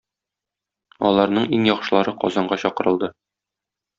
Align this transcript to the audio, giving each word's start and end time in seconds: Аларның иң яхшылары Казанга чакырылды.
Аларның 1.09 1.45
иң 1.57 1.69
яхшылары 1.69 2.15
Казанга 2.25 2.59
чакырылды. 2.65 3.11